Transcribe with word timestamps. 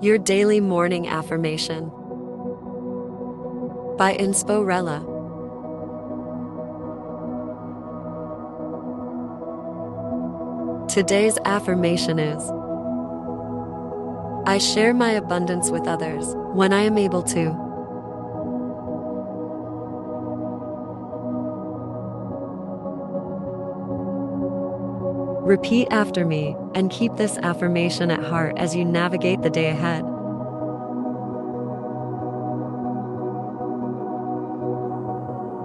Your 0.00 0.18
Daily 0.18 0.60
Morning 0.60 1.08
Affirmation 1.08 1.88
by 3.96 4.16
Insporella. 4.18 5.00
Today's 10.88 11.38
affirmation 11.44 12.18
is 12.18 12.42
I 14.46 14.58
share 14.58 14.92
my 14.92 15.12
abundance 15.12 15.70
with 15.70 15.86
others 15.86 16.26
when 16.52 16.72
I 16.72 16.82
am 16.82 16.98
able 16.98 17.22
to. 17.22 17.63
Repeat 25.44 25.88
after 25.90 26.24
me 26.24 26.56
and 26.74 26.90
keep 26.90 27.16
this 27.16 27.36
affirmation 27.36 28.10
at 28.10 28.24
heart 28.24 28.54
as 28.56 28.74
you 28.74 28.82
navigate 28.82 29.42
the 29.42 29.50
day 29.50 29.68
ahead. 29.68 30.02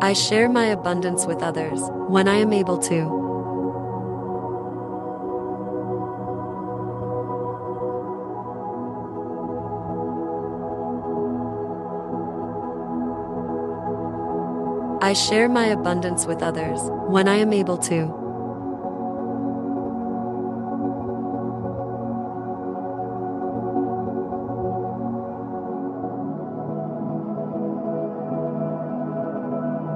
I 0.02 0.11
share 0.11 0.49
my 0.49 0.65
abundance 0.65 1.25
with 1.25 1.41
others 1.41 1.79
when 2.09 2.27
I 2.27 2.35
am 2.35 2.52
able 2.52 2.77
to. 2.79 3.19
I 15.02 15.13
share 15.13 15.47
my 15.47 15.67
abundance 15.67 16.25
with 16.25 16.43
others 16.43 16.81
when 17.07 17.30
I 17.30 17.38
am 17.38 17.53
able 17.53 17.77
to. 17.77 18.19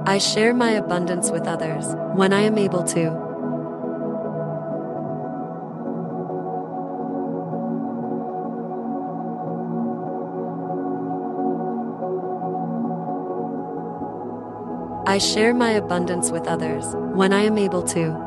I 0.06 0.18
share 0.18 0.52
my 0.52 0.72
abundance 0.72 1.30
with 1.30 1.46
others 1.46 1.86
when 2.14 2.34
I 2.34 2.42
am 2.42 2.58
able 2.58 2.84
to. 2.84 3.24
I 15.06 15.16
share 15.16 15.54
my 15.54 15.70
abundance 15.70 16.30
with 16.30 16.46
others 16.48 16.84
when 17.14 17.32
I 17.32 17.44
am 17.44 17.56
able 17.56 17.82
to. 17.84 18.23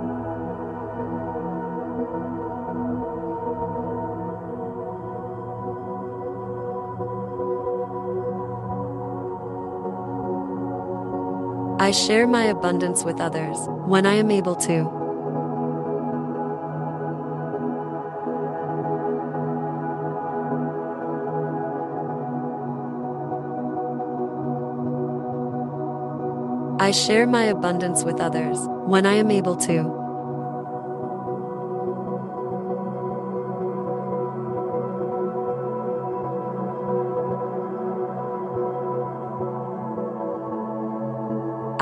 I 11.88 11.92
share 11.92 12.28
my 12.28 12.44
abundance 12.44 13.06
with 13.06 13.22
others 13.22 13.58
when 13.86 14.06
I 14.06 14.16
am 14.16 14.30
able 14.30 14.58
to. 14.58 14.76
I 26.78 26.92
share 26.92 27.26
my 27.26 27.46
abundance 27.46 28.04
with 28.04 28.20
others 28.20 28.60
when 28.86 29.06
I 29.06 29.14
am 29.14 29.32
able 29.32 29.56
to. 29.56 30.07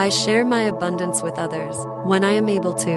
I 0.06 0.10
share 0.10 0.46
my 0.46 0.62
abundance 0.62 1.24
with 1.24 1.40
others 1.40 1.76
when 2.04 2.24
I 2.24 2.34
am 2.34 2.48
able 2.48 2.76
to. 2.76 2.94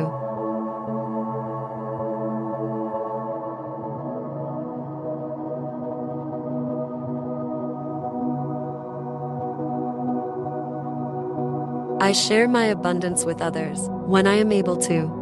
I 11.98 12.12
share 12.12 12.46
my 12.46 12.66
abundance 12.66 13.24
with 13.24 13.40
others 13.40 13.88
when 13.88 14.26
I 14.26 14.34
am 14.34 14.52
able 14.52 14.76
to. 14.76 15.17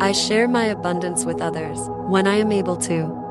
I 0.00 0.12
share 0.12 0.46
my 0.46 0.66
abundance 0.66 1.24
with 1.24 1.42
others 1.42 1.76
when 2.06 2.28
I 2.28 2.36
am 2.36 2.52
able 2.52 2.76
to. 2.76 3.28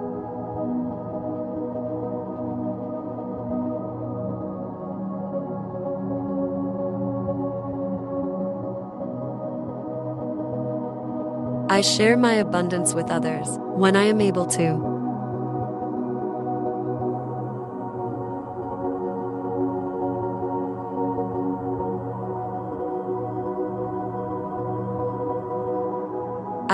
I 11.69 11.79
share 11.79 12.17
my 12.17 12.33
abundance 12.33 12.93
with 12.93 13.09
others 13.11 13.47
when 13.75 13.95
I 13.95 14.03
am 14.03 14.19
able 14.19 14.45
to. 14.47 14.96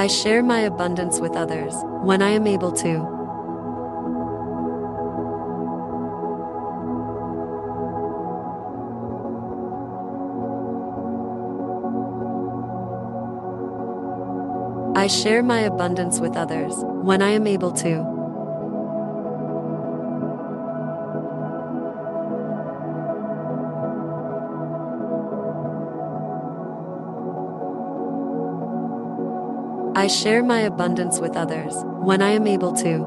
I 0.04 0.08
share 0.08 0.44
my 0.44 0.60
abundance 0.60 1.22
with 1.22 1.34
others 1.38 1.74
when 2.02 2.22
I 2.22 2.32
am 2.32 2.46
able 2.46 2.74
to. 2.74 2.92
I 14.94 15.08
share 15.08 15.42
my 15.42 15.62
abundance 15.62 16.20
with 16.20 16.36
others 16.36 16.74
when 16.76 17.22
I 17.22 17.30
am 17.30 17.48
able 17.48 17.72
to. 17.72 18.13
I 29.96 30.08
share 30.08 30.42
my 30.44 30.62
abundance 30.62 31.20
with 31.20 31.38
others 31.38 31.76
when 32.02 32.24
I 32.24 32.32
am 32.32 32.48
able 32.48 32.74
to. 32.74 33.06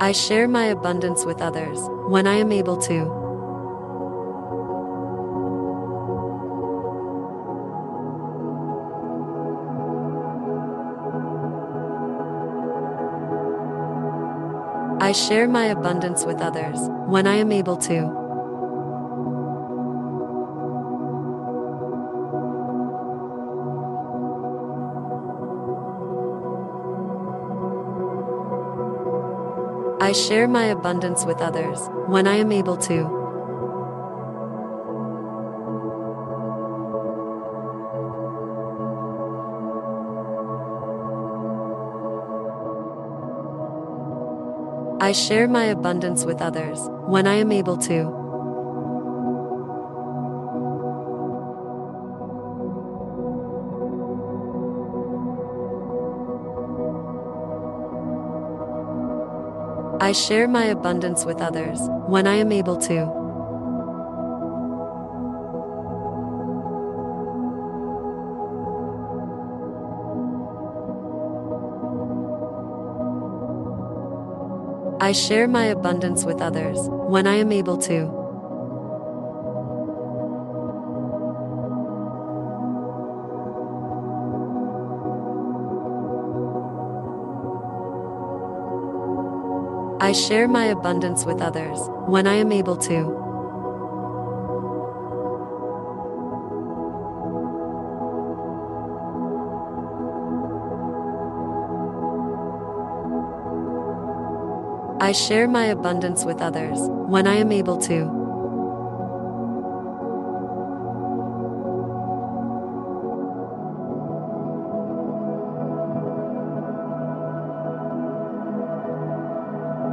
I 0.00 0.10
share 0.10 0.48
my 0.48 0.64
abundance 0.64 1.24
with 1.24 1.40
others 1.40 1.78
when 2.08 2.26
I 2.26 2.34
am 2.34 2.50
able 2.50 2.76
to. 2.78 3.27
I 15.00 15.12
share 15.12 15.46
my 15.46 15.66
abundance 15.66 16.24
with 16.24 16.40
others 16.40 16.76
when 17.06 17.28
I 17.28 17.36
am 17.36 17.52
able 17.52 17.76
to. 17.76 18.18
I 30.00 30.12
share 30.12 30.48
my 30.48 30.64
abundance 30.64 31.24
with 31.24 31.40
others 31.40 31.78
when 32.06 32.26
I 32.26 32.36
am 32.36 32.50
able 32.50 32.76
to. 32.78 33.17
I 45.08 45.12
share 45.12 45.48
my 45.48 45.64
abundance 45.64 46.26
with 46.26 46.42
others 46.42 46.78
when 47.06 47.26
I 47.26 47.36
am 47.36 47.50
able 47.50 47.78
to. 47.78 48.12
I 59.98 60.12
share 60.12 60.46
my 60.46 60.66
abundance 60.66 61.24
with 61.24 61.40
others 61.40 61.80
when 62.06 62.26
I 62.26 62.34
am 62.34 62.52
able 62.52 62.76
to. 62.76 63.17
I 75.00 75.12
share 75.12 75.46
my 75.46 75.66
abundance 75.66 76.24
with 76.24 76.42
others 76.42 76.76
when 76.88 77.28
I 77.28 77.36
am 77.36 77.52
able 77.52 77.78
to. 77.78 78.18
I 90.00 90.10
share 90.10 90.48
my 90.48 90.64
abundance 90.64 91.24
with 91.24 91.40
others 91.40 91.78
when 92.06 92.26
I 92.26 92.34
am 92.34 92.50
able 92.50 92.76
to. 92.78 93.27
I 105.00 105.12
share 105.12 105.46
my 105.46 105.66
abundance 105.66 106.24
with 106.24 106.42
others 106.42 106.76
when 107.06 107.28
I 107.28 107.36
am 107.36 107.52
able 107.52 107.78
to. 107.82 108.18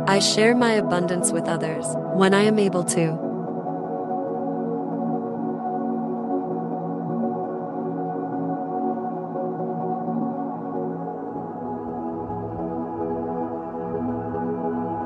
I 0.08 0.18
share 0.18 0.56
my 0.56 0.72
abundance 0.72 1.32
with 1.32 1.48
others 1.48 1.86
when 2.16 2.34
I 2.34 2.42
am 2.42 2.58
able 2.58 2.84
to. 2.86 3.25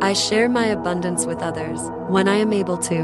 I 0.10 0.14
share 0.14 0.50
my 0.50 0.66
abundance 0.66 1.28
with 1.28 1.38
others 1.38 1.80
when 2.08 2.28
I 2.28 2.38
am 2.38 2.52
able 2.52 2.78
to. 2.78 2.98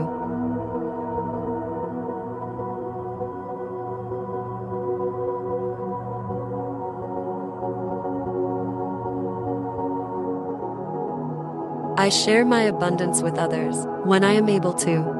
I 11.95 12.09
share 12.09 12.43
my 12.43 12.63
abundance 12.63 13.21
with 13.21 13.37
others 13.37 13.75
when 14.03 14.23
I 14.23 14.33
am 14.33 14.49
able 14.49 14.73
to. 14.73 15.14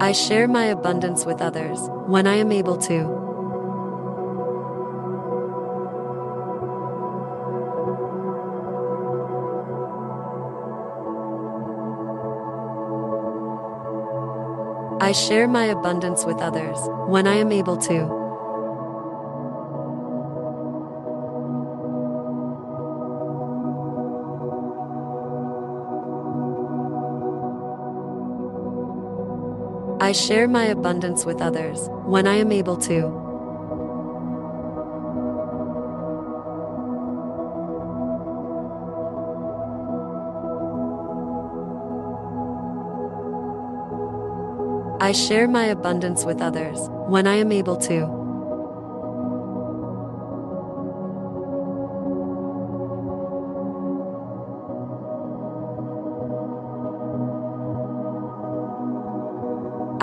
I 0.00 0.12
share 0.12 0.46
my 0.46 0.66
abundance 0.66 1.26
with 1.26 1.42
others 1.42 1.80
when 2.06 2.28
I 2.28 2.36
am 2.36 2.52
able 2.52 2.76
to. 2.76 3.18
I 15.00 15.10
share 15.10 15.48
my 15.48 15.64
abundance 15.64 16.24
with 16.24 16.38
others 16.38 16.78
when 17.08 17.26
I 17.26 17.34
am 17.34 17.50
able 17.50 17.76
to. 17.78 18.17
I 30.08 30.12
share 30.12 30.48
my 30.48 30.64
abundance 30.64 31.26
with 31.26 31.42
others 31.42 31.90
when 32.06 32.26
I 32.26 32.36
am 32.36 32.50
able 32.50 32.78
to. 32.78 33.12
I 44.98 45.12
share 45.12 45.46
my 45.46 45.66
abundance 45.66 46.24
with 46.24 46.40
others 46.40 46.78
when 47.06 47.26
I 47.26 47.34
am 47.34 47.52
able 47.52 47.76
to. 47.76 48.17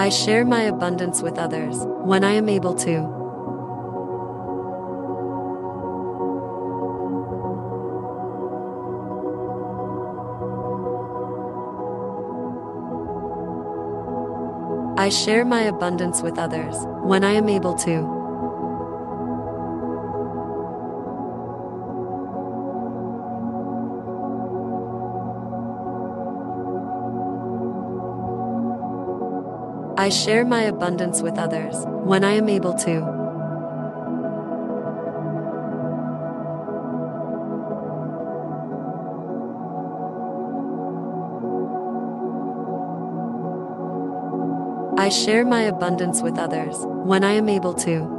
I 0.05 0.09
share 0.09 0.45
my 0.45 0.61
abundance 0.61 1.23
with 1.23 1.39
others 1.39 1.77
when 2.05 2.23
I 2.23 2.33
am 2.33 2.47
able 2.47 2.75
to. 2.75 2.93
I 14.95 15.09
share 15.09 15.43
my 15.43 15.61
abundance 15.61 16.21
with 16.21 16.37
others 16.37 16.75
when 17.01 17.23
I 17.23 17.31
am 17.31 17.49
able 17.49 17.73
to. 17.73 18.14
I 29.97 30.09
share 30.09 30.43
my 30.43 30.63
abundance 30.63 31.21
with 31.21 31.37
others 31.37 31.73
when 32.03 32.25
I 32.25 32.33
am 32.33 32.49
able 32.49 32.73
to. 32.79 33.15
I 44.97 45.07
share 45.07 45.45
my 45.45 45.61
abundance 45.61 46.21
with 46.21 46.37
others 46.37 46.75
when 46.81 47.23
I 47.23 47.31
am 47.31 47.47
able 47.47 47.73
to. 47.75 48.14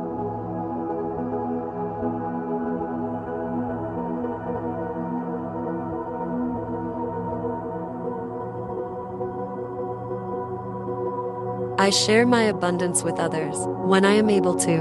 I 11.87 11.91
share 11.91 12.27
my 12.27 12.43
abundance 12.43 13.05
with 13.05 13.21
others 13.21 13.55
when 13.87 14.05
I 14.05 14.15
am 14.15 14.29
able 14.29 14.57
to. 14.57 14.75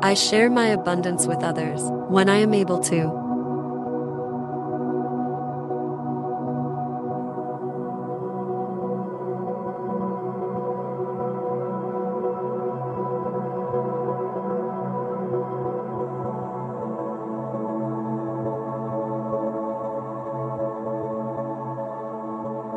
I 0.00 0.14
share 0.14 0.48
my 0.48 0.68
abundance 0.68 1.26
with 1.26 1.42
others 1.42 1.82
when 2.08 2.28
I 2.28 2.36
am 2.36 2.54
able 2.54 2.78
to. 2.84 3.19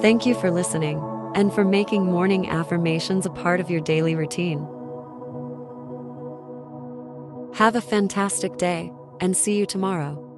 Thank 0.04 0.26
you 0.26 0.36
for 0.36 0.52
listening 0.52 1.02
and 1.34 1.54
for 1.54 1.64
making 1.64 2.06
morning 2.06 2.50
affirmations 2.50 3.26
a 3.26 3.30
part 3.30 3.62
of 3.62 3.70
your 3.70 3.80
daily 3.80 4.16
routine. 4.16 4.60
Have 7.54 7.78
a 7.78 7.82
fantastic 7.82 8.58
day 8.58 8.92
and 9.22 9.38
see 9.38 9.58
you 9.58 9.66
tomorrow. 9.66 10.33